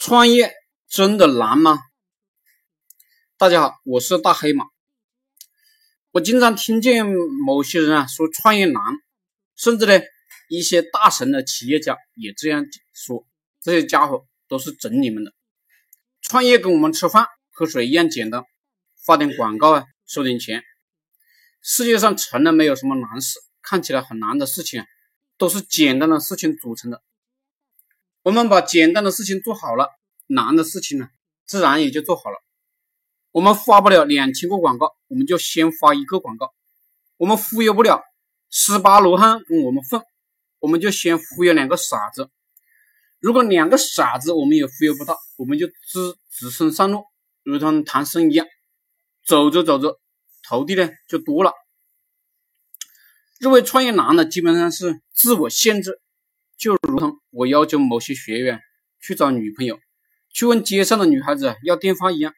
[0.00, 0.54] 创业
[0.88, 1.78] 真的难吗？
[3.36, 4.64] 大家好，我是大黑马。
[6.10, 7.04] 我经常听见
[7.44, 8.82] 某些人啊说创业难，
[9.56, 10.00] 甚至呢
[10.48, 13.26] 一些大神的企业家也这样说。
[13.60, 15.34] 这些家伙都是整你们的。
[16.22, 18.42] 创业跟我们吃饭喝水一样简单，
[19.04, 20.62] 发点广告啊，收点钱。
[21.60, 24.86] 世界上从来没有什么难事，看起来很难的事情啊，
[25.36, 27.02] 都是简单的事情组成的。
[28.22, 29.88] 我们把简单的事情做好了，
[30.26, 31.08] 难的事情呢，
[31.46, 32.36] 自然也就做好了。
[33.30, 36.48] 我们发不了两千个广告，我们就先发一个广告；
[37.16, 38.02] 我们忽悠不了
[38.50, 40.02] 十八罗汉跟我们混，
[40.58, 42.28] 我们就先忽悠两个傻子。
[43.20, 47.04] 如果两个傻子我们也忽悠不到，我们就只只身上路，
[47.42, 48.46] 如同唐僧一样，
[49.24, 49.98] 走着走着，
[50.42, 51.54] 徒弟呢就多了。
[53.38, 56.02] 认为创业难的，基本上是自我限制。
[56.60, 58.60] 就如同我要求某些学员
[59.00, 59.80] 去找女朋友，
[60.28, 62.34] 去问街上的女孩子要电话一样，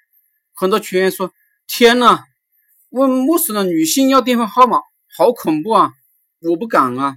[0.54, 1.32] 很多学员说
[1.66, 2.24] ：“天哪，
[2.90, 4.78] 问陌生的女性要电话号码，
[5.16, 5.92] 好恐怖啊！
[6.38, 7.16] 我不敢啊。”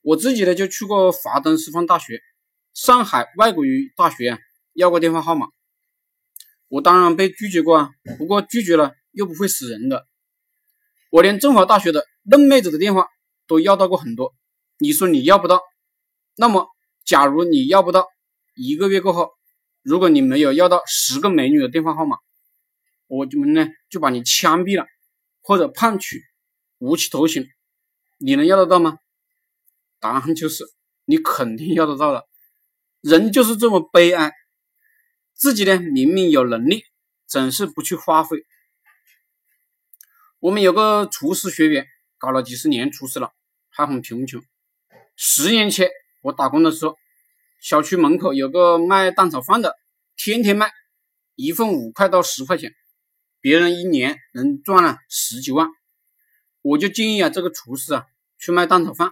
[0.00, 2.18] 我自己呢就去过华东师范大学、
[2.72, 4.38] 上海外国语大学，
[4.72, 5.48] 要过电话号码，
[6.68, 7.90] 我当然被拒绝过啊。
[8.16, 10.06] 不过拒绝了又不会死人的，
[11.10, 13.06] 我连政法大学的嫩妹子的电话
[13.46, 14.34] 都要到过很多。
[14.78, 15.60] 你说你要不到，
[16.36, 16.68] 那么
[17.04, 18.06] 假如你要不到，
[18.54, 19.32] 一个月过后，
[19.82, 22.18] 如果你没有要到十个美女的电话号码，
[23.08, 24.86] 我们呢就把你枪毙了，
[25.42, 26.16] 或者判处
[26.78, 27.48] 无期徒刑，
[28.18, 28.98] 你能要得到吗？
[29.98, 30.64] 答案就是
[31.06, 32.28] 你肯定要得到了。
[33.00, 34.32] 人就是这么悲哀，
[35.34, 36.84] 自己呢明明有能力，
[37.26, 38.46] 总是不去发挥。
[40.38, 43.32] 我们有个厨师学员，搞了几十年厨师了，
[43.70, 44.40] 还很贫穷。
[45.20, 45.90] 十年前
[46.22, 46.96] 我打工的时候，
[47.60, 49.74] 小区门口有个卖蛋炒饭的，
[50.16, 50.70] 天天卖，
[51.34, 52.72] 一份五块到十块钱，
[53.40, 55.66] 别人一年能赚了十几万。
[56.62, 58.06] 我就建议啊，这个厨师啊
[58.38, 59.10] 去卖蛋炒饭。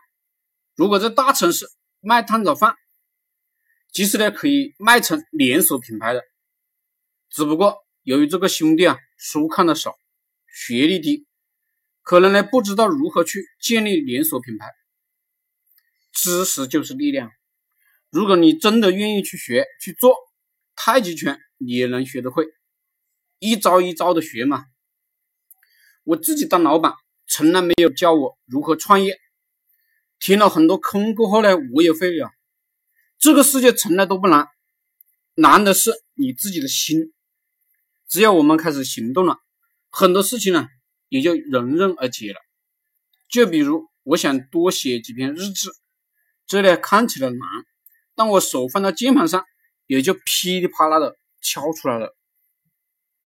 [0.76, 1.66] 如果在大城市
[1.98, 2.76] 卖蛋炒饭，
[3.90, 6.22] 其实呢可以卖成连锁品牌的，
[7.30, 9.96] 只不过由于这个兄弟啊书看的少，
[10.54, 11.26] 学历低，
[12.02, 14.72] 可能呢不知道如何去建立连锁品牌。
[16.16, 17.30] 知识就是力量。
[18.10, 20.16] 如果你真的愿意去学去做
[20.74, 22.46] 太极拳，你也能学得会，
[23.38, 24.64] 一招一招的学嘛。
[26.04, 26.94] 我自己当老板，
[27.26, 29.18] 从来没有教我如何创业。
[30.18, 32.30] 听了很多坑过后呢，我也会了。
[33.18, 34.46] 这个世界从来都不难，
[35.34, 37.12] 难的是你自己的心。
[38.08, 39.38] 只要我们开始行动了，
[39.90, 40.66] 很多事情呢
[41.08, 42.40] 也就迎刃而解了。
[43.28, 45.70] 就比如，我想多写几篇日志。
[46.46, 47.38] 这里看起来难，
[48.14, 49.44] 但我手放到键盘上，
[49.86, 52.15] 也就噼里啪啦的敲出来了。